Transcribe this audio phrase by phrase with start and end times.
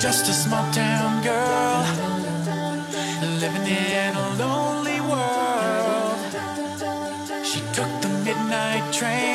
[0.00, 1.84] Just a small town girl
[3.40, 6.18] living in a lonely world.
[7.44, 9.33] She took the midnight train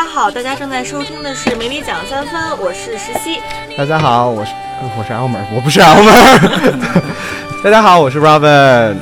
[0.00, 3.38] 家好，大家正在收听的是《美女讲三分》，我是石溪。
[3.76, 7.02] 大家好，我是呃我是 Elmer，我不是 Elmer。
[7.62, 8.96] 大家好，我是 Robin。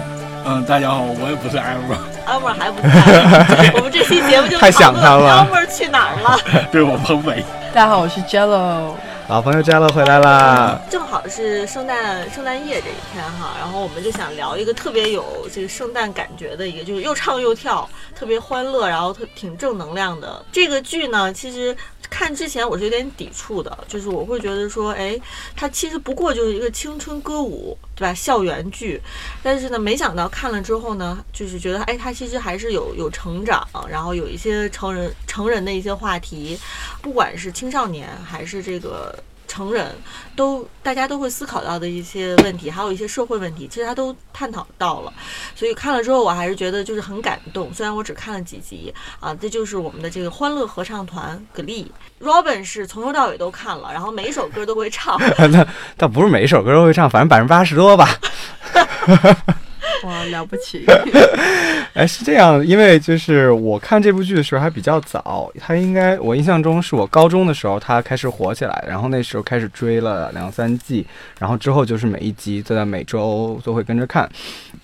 [0.45, 6.37] 嗯，大家好，我也不是 Elmer Elmer 还不在，我们这期节目就太想他了 Elmer 去哪儿了？
[6.73, 7.45] 对我彭伟。
[7.73, 8.95] 大家好，我是 Jello。
[9.29, 10.81] 老朋友嘉乐回来啦！
[10.91, 17.87] 正好是圣诞圣诞夜这一天哈，然后我们就想聊一个特别有这个圣诞感觉的一个，就是又唱又跳，
[18.17, 21.31] 特别欢乐，然后特挺正能量的这个剧呢。
[21.31, 21.77] 其实
[22.09, 25.21] 看之前我是有点抵触的，就是我会觉得说，哎，
[25.55, 28.15] 它其实不过就是一个青春歌舞，对吧？
[28.15, 29.01] 校园剧，
[29.43, 36.57] 但是呢，没想到看了之后呢，就是觉得，哎，他其实还是有有成长，然后有一些成人成人的一些话题，
[37.03, 39.19] 不管是青少年还是这个。
[39.59, 39.93] 成人
[40.37, 45.13] 都大家都会思考到的一些问题，还有一些社会问题，其实他都探讨到了。
[45.57, 47.75] 所以看了之后，我还是觉得就是很感动。
[47.75, 51.87] 虽然我只看了几集啊，这就是我们的这个欢乐合唱团 Glee》。
[52.21, 55.19] Robin 是从头到尾都看了，然后每一首歌都会唱。
[55.51, 58.09] 那倒不是每一首歌都会唱，反正百分之八十多吧。
[60.07, 60.85] 哇，了不起！
[61.95, 71.05] 哎，是这样，因为就是我看这部剧的时候还比较早，它应该我印象中是我高中的时候它开始火起来，然后那时候开始追了两三季，
[71.39, 74.29] 然后之后就是每一集都在每周都会跟着看，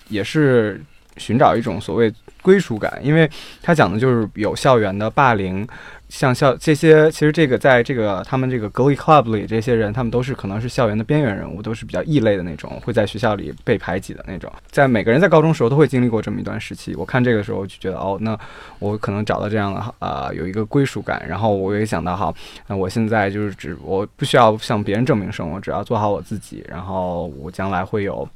[0.09, 0.81] 也是
[1.17, 3.29] 寻找一种所谓归属感，因为
[3.61, 5.67] 它讲的就是有校园的霸凌。
[6.07, 14.49] 像校这些，其实这个在这个他们这个 g l e Club 里，这些人他们都是可能是校园的边缘人物，都是比较异类的那种，会在学校里被排挤的那种。
[14.69, 16.95] 在每个人在高中时候都会经历过这么一段时期。
[16.95, 18.37] 我看这个时候就觉得，哦，那
[18.77, 21.25] 我可能找到这样的呃有一个归属感。
[21.27, 22.31] 然后我也想到，哈，
[22.67, 28.29] 那我现在就是只我不需要向别人证明什么，我只要做好我自己，然后我将来会有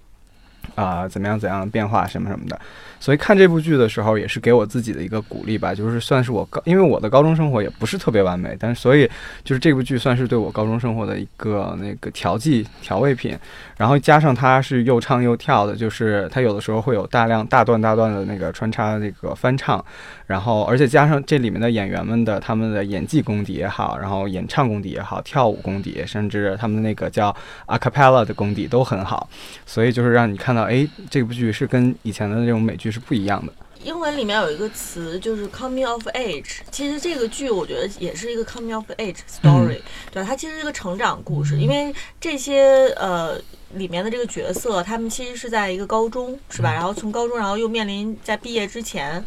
[0.76, 2.60] 啊、怎么样怎样的变化什么什么的。
[3.00, 9.10] 所以看这部剧的时候，也是给我自己的一个鼓励吧，就是算是我高，因为我的高中生活也不是特别完美，但是所以
[9.44, 13.38] 就是这部剧算是对我高中生活的一个那个调剂调味品，
[13.78, 19.84] 然后加上它是又唱又跳的，就是它有的时候会有大量大段大段的那个穿插那个翻唱，
[20.28, 27.36] 然后而且加上这里面的演员们的他们的演技功底也好，然后演唱功底也好，跳舞功底，甚至他们的那个叫
[27.68, 29.30] a cappella 的功底都很好，
[29.66, 33.54] 所以就是让你看到，哎，这部剧是跟以前的那种美剧是不一样的。
[33.82, 39.80] 英文里面有一个词就是 coming of age，其实这个剧我觉得也是一个 coming of age story，、
[40.12, 43.40] 对，它其实是一个成长故事，因为这些呃
[43.76, 46.74] 里面的这个角色，他们其实是在一个高中，是吧？
[46.74, 49.24] 然后从高中，然后又面临在毕业之前。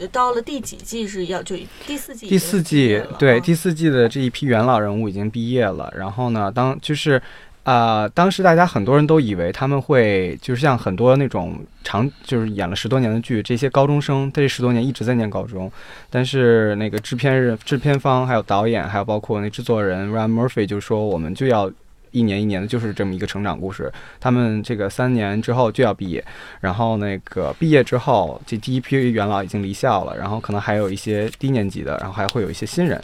[0.00, 7.20] 呃到了第几季是要就第四季第四季对第四季的这一批元老人物已经毕业了，然后呢，当就是。
[7.68, 15.70] 啊、当时大家很多人都以为他们会就是像很多那种长就是演了十多年的剧，这些高中生这十多年一直在念高中，
[16.08, 21.70] 但是那个制片人、制片方还有导演，还有包括那制作人 Ryan Murphy 就说我们就要
[22.10, 23.92] 一年一年的，就是这么一个成长故事。
[24.20, 26.24] 他们这个三年之后就要毕业，
[26.60, 33.00] 然后那个毕业之后，这第一批元老已经离校了，然后可能还有一些低年级的，然后还会有一些新人。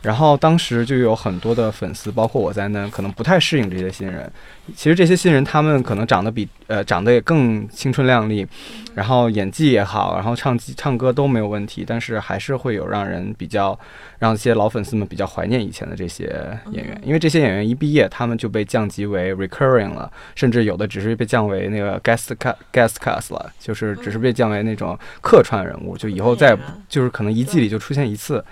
[0.00, 4.30] 然后当时就有很多的粉丝，包括我在内，可能不太适应这些新人。
[4.76, 8.46] 其实这些新人他们可能长得比呃长得也更青春靓丽，
[8.94, 13.76] 然后演技也好，然后唱唱歌都没有问题，但是还是会有让人比较
[14.20, 16.26] 让一些老粉丝们比较怀念以前的这些
[16.70, 22.34] 演员，因为这些演员一毕业，他们就被降级为 recurring 了，甚至有的只是被降为那个 guest
[22.72, 26.56] guest cast 了，就是只是被降为那种客串人物，就以后再
[26.88, 28.44] 就是可能一季里就出现一次。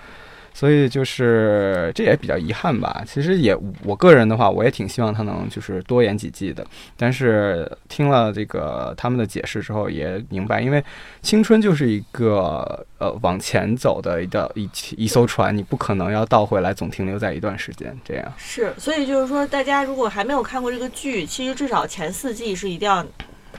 [0.57, 3.03] 所以就是这也比较遗憾吧。
[3.05, 6.65] 其实也我个人的话，我也挺希望他能就是多演几季的。
[6.97, 10.83] 但是听了这个他们的解释之后，也明白，因为
[11.21, 18.33] 青春就是一个呃往前走的一道一一艘船，你不可能要倒回来，总停留在一段时间这样。
[18.35, 23.05] 是，所以就是说，大家如果还没有看过这个剧，其实至少前四季是一定要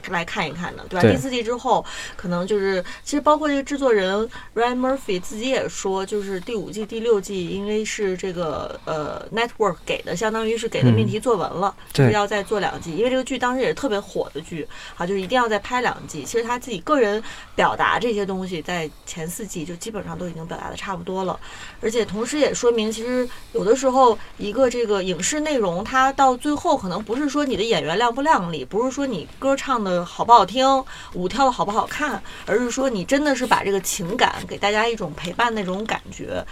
[0.09, 1.01] 来看一看的，对吧？
[1.01, 16.23] 对第四季之后，可能就是其实包括这个制作人 Ryan Murphy 自己也说，就是第五季、第六季，因为是这个呃 Network 给的，相当于是给的命题作文了，就是要再做两季，因为这个剧当时也是特别火的剧啊，就是一定要再拍两季。
[16.23, 17.21] 其实他自己个人
[17.55, 21.39] 表达这些东西，在前四季就基本上都已经表达的差不多了，
[21.81, 30.65] 而且同时也说明，其实有的时候一个这个影视内容，它到最后可能不是说你的演员亮不亮丽，不是说你歌唱的好不好听，
[31.13, 36.45] 舞跳的好不好看，而是说你真的是把这个情感给大家一种陪伴那种感觉，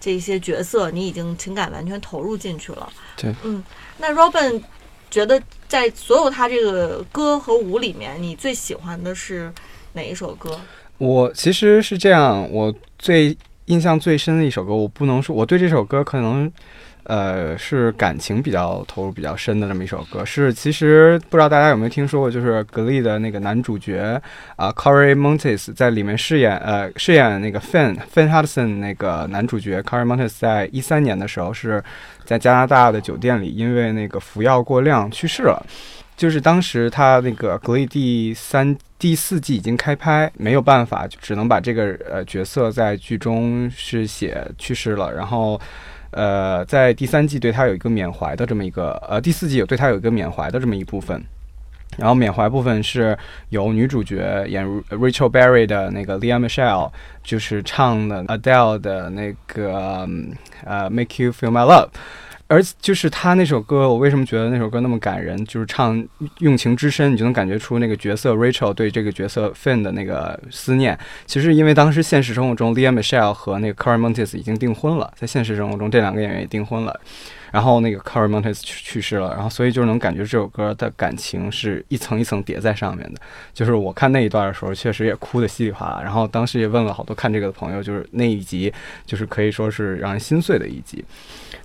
[0.00, 2.92] 这些角色你已经情感完全投入进去了。
[3.16, 3.62] 对，嗯，
[3.98, 4.62] 那 Robin
[5.10, 9.52] 觉得在所有他这个歌和舞里面，你最喜欢的是
[9.92, 10.58] 哪一首歌？
[10.98, 13.36] 我其实是这样，我最
[13.66, 16.50] 印象最深的一首歌，我不能说我对这首歌可能，
[17.10, 20.24] 呃，是感情比较投入比较深的这么一首歌。
[20.24, 24.22] 是其实不知道大家有没有听说过，就是格力的那个男主角
[24.54, 31.82] 啊、Corey Montes 在里面饰演呃饰演那个 Finn Finn Hudson 那个男主角 Corey Montes 在一三年的时候是
[32.24, 35.60] 在加拿大的酒店里因为那个服药过量去世了。
[36.16, 45.60] 就是当时他那个格力第三、第四季已经开拍，没有办法，就只能把这个呃角色在剧中是写去世了，然后。
[46.10, 51.22] 呃，在第三季对他有一个缅怀的这么一个，呃，第四季有对他有一个缅怀的这么一部分，
[51.96, 53.16] 然后缅怀部分是
[53.50, 56.90] 由女主角演 Rachel Berry 的那个 Lea Michelle，
[57.22, 60.08] 就是唱的 Adele 的那个
[60.64, 61.88] 呃 Make You Feel My Love。
[62.50, 65.42] 而就是他那首歌，我为什么觉得那首歌那么感人？
[65.44, 66.04] 就是唱
[66.38, 70.98] 用情之深，你就能感觉出那个角色 Rachel 对这个角色 Finn 的那个思念。
[71.26, 76.98] 其实因为当时现实生活中 l e a Michelle 和那个 Corey Montes 已经订婚了，在现实生活中这两个演员也订婚了。
[77.52, 83.20] 然后那个 Corey Montes 去去世了，然后所以就能感觉这首歌的感情是一层一层叠在上面的。
[83.52, 86.00] 就是我看那一段的时候，确实也哭得稀里哗啦。
[86.02, 88.72] 然后当时也问了好多看这个的朋友，就是那一集
[89.06, 91.04] 就是可以说是让人心碎的一集。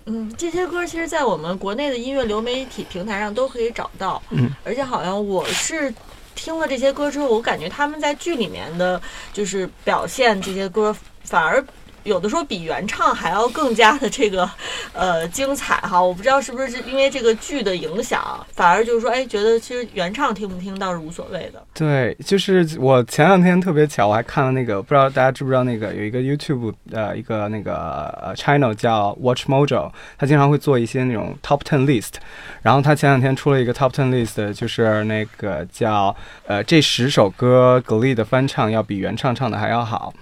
[0.05, 4.21] 嗯，这些歌其实，在我们国内的音乐流媒体平台上都可以找到。
[4.29, 5.93] 嗯，而且好像我是
[6.35, 9.01] 听了这些歌之后，我感觉他们在剧里面的，
[9.33, 11.63] 就是表现这些歌，反而
[12.05, 14.49] 有的时候比原唱还要更加的这个
[14.93, 16.01] 呃精彩哈。
[16.01, 18.23] 我不知道是不是因为这个剧的影响，
[18.53, 21.61] 反而就是说，哎，觉得其实原唱听不听倒是无所谓的。
[21.73, 32.13] 对，就是我前两天特别巧，我还看了那个，不知道大家知不知道那个有一个 YouTube 呃一个那个呃 channel 叫 Watch Mojo，他经常会做一些那种 Top Ten list，
[32.61, 36.15] 然后他前两天出了一个 Top Ten list，就是那个叫
[36.45, 40.13] 呃这十首歌格力的翻唱要比原唱唱的还要好，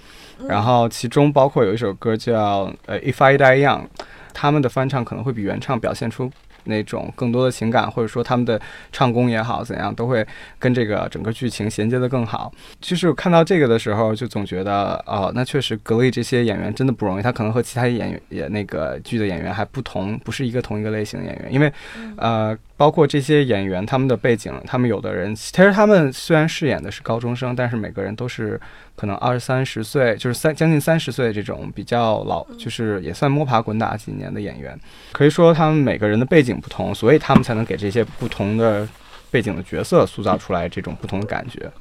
[0.48, 3.86] 然后其中包括有一首歌叫呃 If I Die Young，
[4.34, 6.32] 他们的翻唱可能会比原唱表现出。
[6.66, 8.58] 那种更多的情感，或者说他们的
[8.90, 10.26] 唱功也好，怎样都会
[10.58, 12.50] 跟这个整个剧情衔接的更好。
[12.80, 21.70] 就是我看到这个的时候，就总觉得哦，那确实格力这些演员真的不容易，他可能和其他演员也那个剧的演员还不同，不是一个同一个类型的演员，因为
[22.16, 28.60] 呃，包括这些演员他们的背景，他们有的人其实他们虽然饰演的是高中生，但是每个人都是
[28.98, 34.78] 可能二三十岁，就是三将近三十岁这种比较老，就是也算摸爬滚打几年的演员。
[35.14, 38.86] 可以说他们每个人的背景不同，所以他们才能给这些不同的
[39.32, 41.72] 背景的角色塑造出来这种不同的感觉。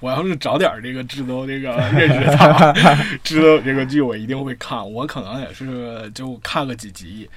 [0.00, 2.72] 我要是早点这个知道这个认识他，
[3.22, 4.92] 知道这个剧，我一定会看。
[4.92, 7.30] 我可能也是就看个几集，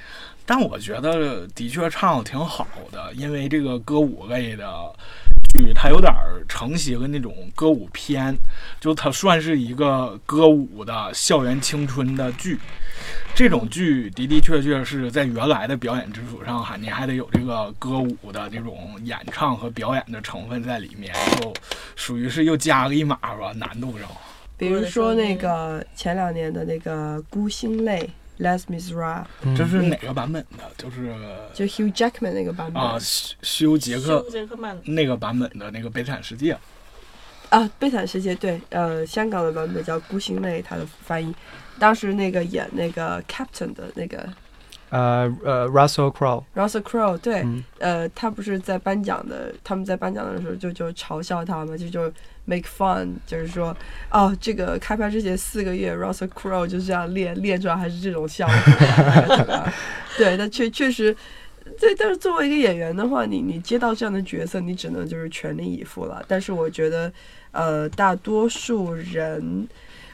[0.51, 4.69] 但我觉得的确唱的挺好的，因为这个歌舞类的
[5.53, 6.13] 剧，它有点
[6.45, 8.35] 承袭了那种歌舞片，
[8.77, 12.59] 就它算是一个歌舞的校园青春的剧。
[13.33, 21.53] 这种剧的的确确是在原来的表演基础上，哈你还得有这个歌舞的这种演唱和表演的成分在里面，就
[21.95, 24.05] 属于是又加了一码吧，难度上。
[24.57, 28.01] 比如说那个前两年的那个《孤星泪》
[28.41, 30.63] （Les Miserables），这是哪个版本的？
[30.77, 31.13] 就是
[31.53, 36.53] 就 Hugh Jackman 那个版本啊，休休杰克休杰克曼那个版本的那个《悲惨世界》。
[37.49, 41.35] 啊，《悲惨世界》对，呃，香港的版本叫《孤星泪》，它的翻译。
[41.77, 44.29] 当时那个演那个 Captain 的那个
[44.89, 52.13] 呃呃，Russell Crowe，Russell Crowe，对，嗯呃，他不是在颁奖的，他们在颁奖的时候就就嘲笑他嘛，就就
[52.51, 53.75] make fun，就是说，
[54.09, 58.53] 哦，这个开拍之前四个月，Russell Crowe 就这样练练出来还是这种效果，
[60.17, 61.15] 对，但确确实。
[61.79, 66.21] 对，但是作为一个演员的话，你你接到这样的角色，你只能就是全力以赴了。
[66.27, 67.11] 但是我觉得，
[67.51, 69.67] 呃，大多数人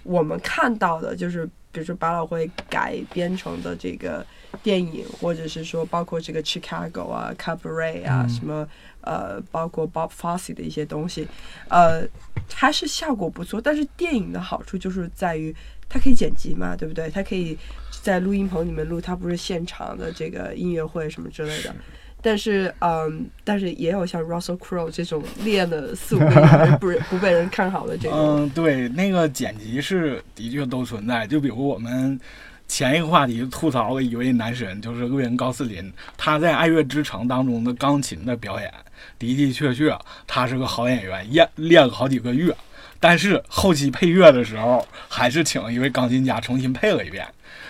[0.04, 4.24] 我们看到的就是比如说百老汇改编成的这个
[4.62, 8.68] 电影，或者是说包括这个 Chicago 啊、Cabaret 啊，嗯什么
[9.08, 11.26] 呃，包括 Bob Fosse 的一些东西，
[11.70, 12.06] 呃，
[12.54, 13.62] 还是效果不错。
[13.62, 15.56] 但是电影的好处就是在于
[15.88, 17.10] 它可以剪辑嘛，对不对？
[17.10, 17.58] 它可以
[18.02, 21.74] 在录音棚里面录，它不是现场的这个音乐会什么之类的。
[22.20, 28.18] 但是，嗯，但是也有像 Russell Crowe 这种练了四五个月还是不人 不被人看好的这种。
[28.18, 31.28] 嗯，对，那个剪辑是的确都存在。
[31.28, 32.20] 就比如我们
[32.68, 38.72] 前一个话题吐槽了一位男神，就是瑞恩·高斯林，他在《爱乐之城》当中的钢琴的表演，
[39.18, 42.56] 的的确确他是个好演员，练练了好几个月。
[43.00, 47.26] 但是后期配乐的时候，还是请了一位钢琴家重新配了一遍。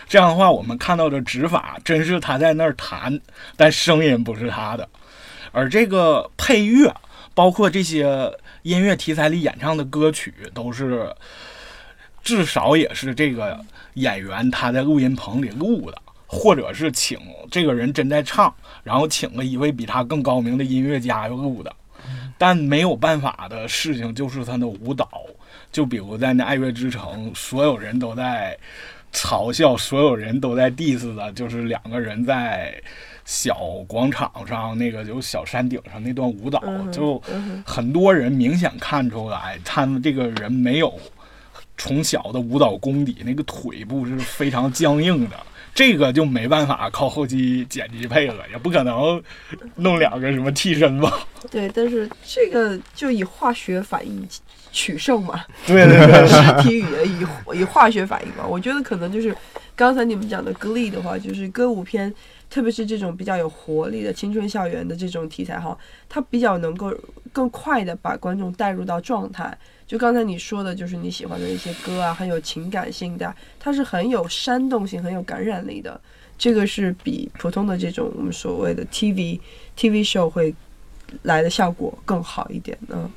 [0.08, 3.20] 这样的话，我们看到的指法真是他在那儿弹，
[3.58, 4.88] 但声音不是他的。
[5.52, 6.96] 而这个配乐，
[7.34, 8.32] 包括这些
[8.64, 11.14] 音乐题材里演唱的歌曲，都是
[12.28, 13.58] 至少也是这个
[13.94, 17.18] 演员他在录音棚里录的，或者是请
[17.50, 18.54] 这个人真在唱，
[18.84, 21.74] 然后请了一位比他更高明的音乐家又录的。
[22.38, 25.10] 但没有办法的事情就是他的舞蹈，
[25.72, 28.58] 就比如在那《爱乐之城》，所有人都在
[29.14, 32.76] 嘲笑，所有人都在 diss 的，就是两个人在
[33.24, 33.56] 小
[33.88, 37.24] 广场上那个有小山顶上那段舞蹈，就
[37.66, 40.94] 很多人明显看出来，他们这个人没有
[41.78, 45.36] 从小的舞蹈功底，那个腿部是非常僵硬的。
[45.76, 49.22] 这个就没办法靠后期剪辑配合，也不可能
[49.76, 51.20] 弄两个什么替身吧？
[51.52, 54.28] 对，但是这个就以化学反应
[54.72, 58.44] 取胜嘛，对对对，实 体语言以以化学反应嘛。
[58.44, 59.36] 我觉得可能就是
[59.76, 62.12] 刚才你们讲的 Glee 的话，就是歌舞片，
[62.50, 65.78] 特别是这种比较有活力的青春校园的这种题材哈，
[66.08, 66.94] 它比较能够
[67.32, 69.58] 更快的把观众带入到状态。
[69.86, 76.00] 就刚才你说的，就是你喜欢的一些歌啊，很有情感性的，它是很有煽动性、很有感染力的。
[76.38, 79.40] 这个是比普通的这种我们所谓的 TV
[79.76, 80.54] TV show 会
[81.24, 82.78] 来的效果更好一点。
[82.90, 83.10] 嗯，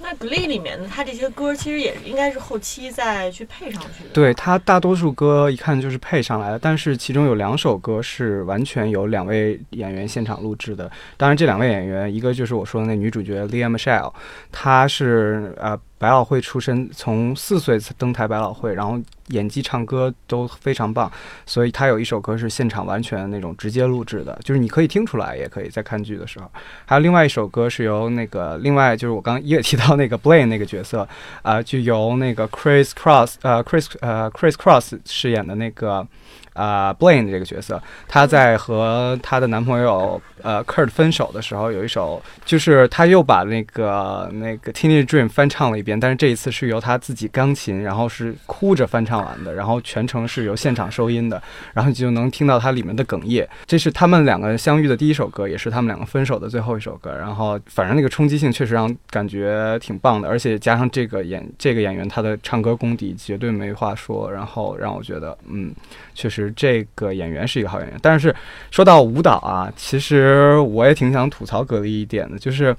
[0.00, 4.10] 那 Glee 里面的它这些歌其实也应该是后期再去配上去的。
[4.12, 10.90] 对他大多数歌一看就是配上来的，但是其中有两首歌是完全由两位演员现场录制的。
[11.16, 14.12] 当然，这两位演员，一个就是我说的那女主角 Leah Michelle，
[14.50, 21.10] 她是呃百老汇出身，从四岁登台百老汇，然后演技、唱歌都非常棒，
[21.46, 26.50] 所以他有一首歌是现场完全那种直接录制的，就是你可以听出来，也可以在看剧的时候。
[26.84, 31.08] 还有另外一首歌是由那个另外就是我刚刚也提到那个 Blaine 那个角色，
[31.42, 36.06] 啊、就由那个 Chris Cross 呃 Chris 呃 Chris Cross 饰演的那个
[36.54, 51.42] 啊、Blaine 这个角色，她在和她的男朋友呃 Kurt 分手的时候，有一首就是她又把那个那个 Teenage Dream 翻唱了一遍，但是这一次是由她自己钢琴，然后是哭着翻唱完的，然后全程是由现场收音的，
[51.74, 53.48] 然后你就能听到它里面的哽咽。
[53.66, 57.14] 这是他们两个相遇的第一首歌，也是他们两个分手的最后一首歌。
[57.16, 65.74] 然后反正那个冲击性确实让感觉挺棒的，而且加上这个演这个演员他的唱歌功底绝对没话说，然后让我觉得嗯，
[66.14, 67.98] 确实这个演员是一个好演员。
[68.02, 68.34] 但是
[68.70, 72.74] 说到舞蹈啊，其实我也挺想吐槽格力一点的，就是。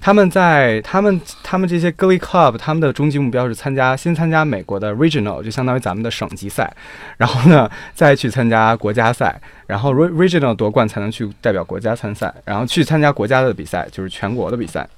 [0.00, 6.72] 他们在他们他们这些 Glee Club，他们的终极目标是参加先参加美国的 Regional，就相当于咱们的省级赛，
[7.16, 9.36] 然后呢再去参加国家赛，
[9.66, 14.88] 然后 Re- Regional 夺冠才能去代表国家参赛，然后去参加国家的比赛，就是全国的比赛。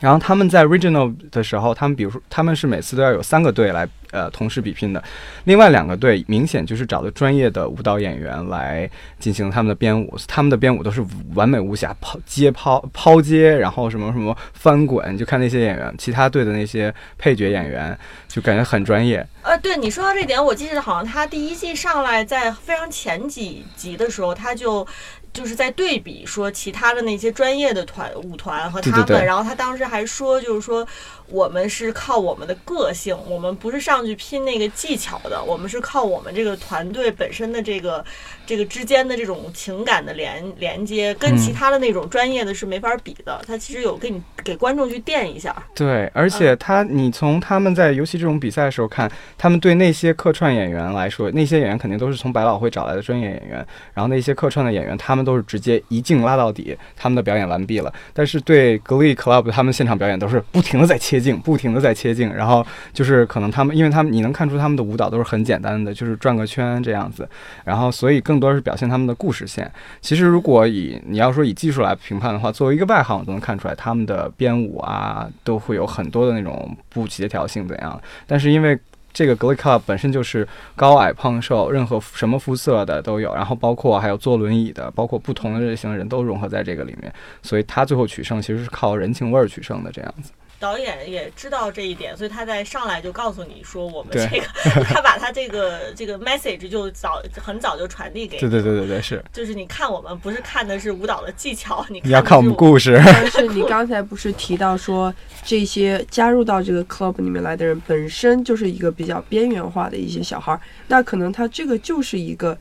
[0.00, 5.02] 然后他们在 Regional 的时候，他们比如说他们是每次都要有三个队来呃同时比拼的，
[5.44, 11.04] 另外两个队明显就是找的专业的舞蹈演员来进行他们的编舞，他们的编舞都是
[11.34, 19.24] 完美无瑕，抛接抛抛接，然后什么什么翻滚，就看那些演员，其他队的那些配角演员就感觉很专业。
[19.42, 24.86] 呃，对你说到这点，我记得好像他第一季上来在非常前几集的时候，他就
[25.32, 29.26] 就是在对比说其他的那些专业的团舞团和他们，对对对。
[29.26, 30.86] 然后他当时还说，就是说
[31.26, 38.04] 我们是靠我们的个性，我们不是上去拼那个技巧的，我们是靠我们这个团队本身的这个
[38.50, 43.40] 这个之间的这种情感的连连接，跟其嗯他的那种专业的是没法比的。
[43.46, 53.64] 他其实有给你给观众去垫一下，对，而且他，你从他们在尤其这种比赛的时候看，他们对那些客串演员来说，那些演员肯定都是从百老汇找来的专业演员，
[53.94, 57.92] 然后那些客串的演员，他们都是直接一镜拉到底，他们的表演完毕了。
[58.12, 67.28] 但是对 Glee Club 他们现场表演都是不停的在切镜，不停的在切镜，然后就是可能他们，因为他们你能看出他们的舞蹈都是很简单的，就是转个圈这样子，
[67.64, 69.70] 然后所以更多是表现他们的故事线。
[70.00, 78.00] 其实如果以你要说以技术来评判的话，作为一个外行，我都能看出来他们的编舞啊都会有很多的那种不协调性怎样。
[78.26, 78.78] 但是因为
[79.12, 90.30] 这个 Glee Club 本身就是高矮胖瘦，任何什么肤色的都有，然后包括还有坐轮椅的，包括不同的类型的人都融合在这个里面，所以他最后取胜其实是靠人情味儿取胜的这样子。
[90.60, 94.46] 导演也知道这一点，所以他在上来就告诉你说，我们这个，
[94.84, 102.54] 他把他这个这个 message 就早很早就传递给你，对对对对对，是就是你看我们不是看的是舞蹈的技巧，你你要看我们。
[102.60, 103.00] 故事。
[103.02, 112.58] 但是你刚才不是提到说，这些加入到这个 club 里面来的人本身就是一个比较边缘化的一些小孩儿，那可能他这个就是一个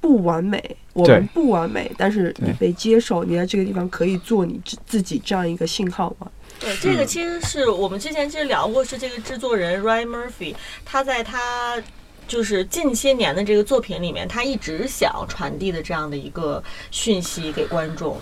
[0.00, 6.26] 不完美，我们不完美，但是你被接受，你在这个地方可以做你自自己这样一个信号嘛？
[6.60, 11.82] 对，这个其实是我们之前其实聊过，是这个制作人 Ryan Murphy，他在他
[12.26, 18.18] 就是近些年的这个作品里面，他一直想传递的这样的一个讯息给观众。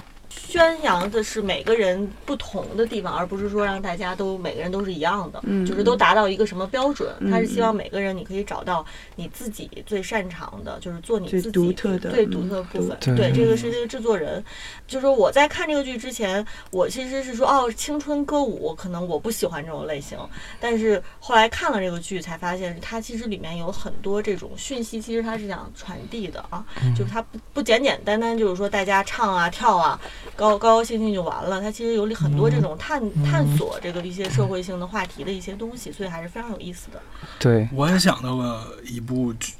[0.48, 5.64] 宣扬的是每个人不同的地方，而不是说让大家都每个人都是一样的，嗯。
[5.64, 7.14] 就是都达到一个什么标准。
[7.20, 7.30] 嗯。
[7.30, 8.84] 他是希望每个人你可以找到
[9.16, 12.10] 你自己最擅长的，就是做你最自己独特的。
[12.10, 12.96] 最嗯独特的部分。
[13.00, 14.44] 对对，这个是这个制作人，
[14.86, 20.18] 就是说我在看这个剧之前，我其实是说哦，青春歌舞可能我不喜欢这种类型，
[20.60, 26.64] 但是后来看了这个剧才发现，它其实里面有很多这种讯息，其实它是想传递的啊，
[26.96, 30.00] 就是它不不简简单单就是说大家唱啊跳啊，
[30.34, 37.00] 高高高兴兴就完了，它其实有很多这种探探索这个一些社会性的话题的一些东西，所以还是非常有意思的。
[37.38, 39.52] 对，我也想到了一部剧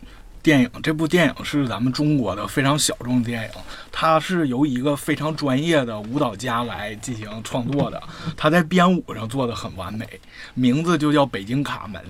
[0.42, 3.50] 电影，这部电影是咱们中国的非常小众电影，
[3.92, 8.02] 它是由一个非常专业的舞蹈家来进行创作的，
[8.36, 10.08] 他在编舞上做的很完美，
[10.54, 12.02] 名字就叫《北京卡门》。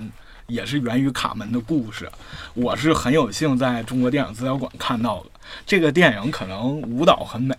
[0.53, 2.11] 也是源于卡门的故事，
[2.55, 5.31] 我是很有幸在中国电影资料馆看到的。
[5.67, 7.55] 这个电影可能舞蹈很美，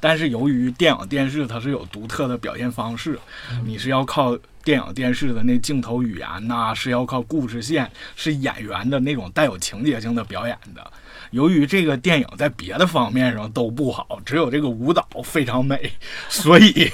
[0.00, 3.18] 但是由于电影电视它是有独特的表现方式，
[3.64, 10.92] 你是要靠电影电视的那镜头语言呐、是要靠故事线，是演员的那种带有情节性的表演的。
[11.30, 15.92] 由于这个电影在别的方面上都不好，只有这个舞蹈非常美，
[16.28, 16.90] 所以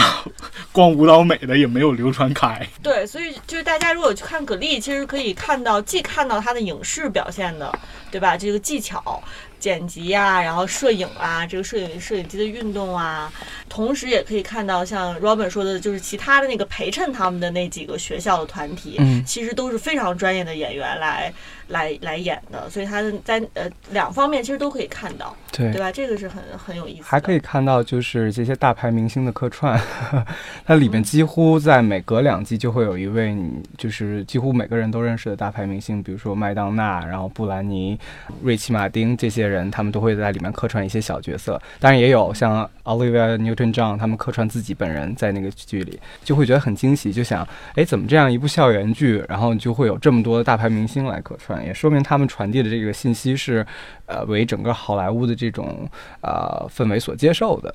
[0.00, 0.24] 它
[0.72, 2.66] 光舞蹈美的也没有流传开。
[2.82, 7.72] 对，所以就是大家如果去看葛丽，其实可以看到，既看到她的影视表现的，
[8.10, 8.36] 对吧？
[8.36, 9.22] 这个技巧、
[9.58, 13.30] 剪辑啊，然后摄影啊，这个摄影摄影机的运动啊，
[13.68, 21.32] 同时也可以看到像 Robin 说的，就是其他的那个陪衬他们的那几个学校的团体，嗯其实都是非常专业的演员来
[21.70, 25.90] 来来演的，所以他在呃两方面其实都可以看到，对对吧？
[25.90, 27.04] 这个是很很有意思的。
[27.04, 29.80] 还可以看到，就是这些大牌明星的客串，
[30.66, 37.98] 它里面几乎在每隔两季就会有一位你就是几乎每个人都认识的大牌明星，比如说麦当娜，然后布兰妮、
[38.42, 41.60] 瑞奇·马丁这些人，他们都会在里面客串一些小角色。
[41.78, 53.66] 当然也有像 Olivia Newton-John 他们客串自己本人在那个剧里，就会觉得很惊喜，就想，哎，怎么这样一部校园剧，然后就会有这么多的大牌明星来客串，也说明他们传递的这个信息是，
[54.06, 55.88] 呃，为整个好莱坞的这种
[56.22, 57.74] 呃氛围所接受的。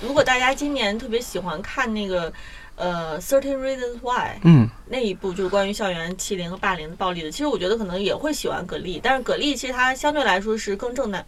[0.00, 2.32] 如果大家今年特别喜欢看那个
[2.76, 11.24] 呃《Certain Reasons Why》，嗯，那一部就是关于校园欺凌和霸凌的暴力的，其实我觉得可能也会喜欢葛力，但是葛力其实它相对来说是更正南。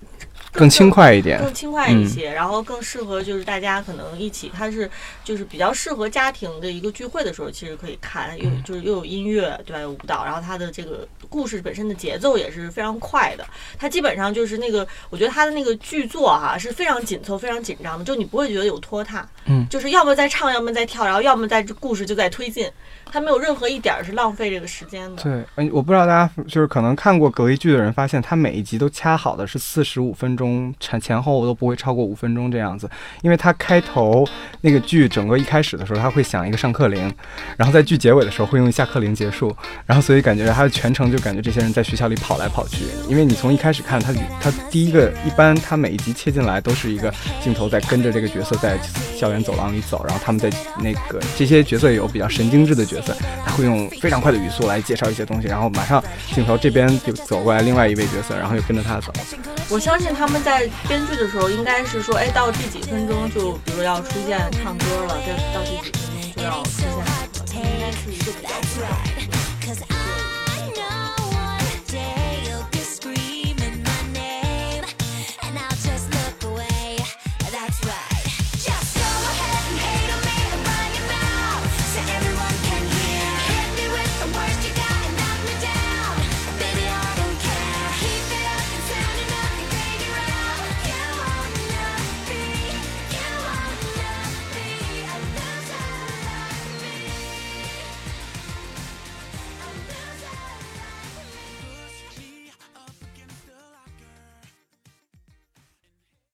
[0.54, 1.38] 更轻快一点。
[1.40, 4.88] 更轻快一些，然后更适合就是大家可能一起，它是
[5.24, 13.44] 就是比较适合家庭的一个聚会的时候，其实可以看，又就是又有音乐对吧，有舞蹈，然后它的这个故事本身的节奏也是非常快的，
[13.78, 19.66] 它基本上就是那个，我觉得它的那个剧作哈、是非常紧凑、非常紧张的，就你不会觉得有拖沓，嗯。
[19.70, 22.70] 就是要么在唱，要么在跳，然后要么在故事就在推进，
[23.14, 25.22] 它没有任何一点儿是浪费这个时间的。
[25.22, 32.90] 对，嗯，我不知道大家就是可能看过隔离剧的人，发现它每一集都掐好的是四十五分钟，前前后都不会超过五分钟这样子。
[33.22, 34.27] 因为它开头
[34.62, 37.14] 那个剧整个一开始的时候，它会响一个上课铃，
[37.57, 42.79] 然后在剧结尾的时候会用下课铃结束，然后所以感觉它的全程就感觉这些人在学校里跑来跑去。
[43.09, 48.77] 因为你从一开始看它，它第一个一般它每一集切进来都是一个镜头在跟着这个角色在
[49.16, 50.50] 校园走廊里走，然后他们在
[50.81, 53.03] 那个这些角色有比较神经质的角色，
[53.44, 59.12] 他会用非常快的语速来介绍一些东西，然后马上镜头这边就走过来另外一位角色，然后又跟着他走。
[59.68, 67.04] 我相信他们在编剧的时候，应该是说，哎，到第几分钟就，比如要出现唱歌了，这到第几分钟就要出现什么，
[67.54, 69.13] 应该是一个比较快。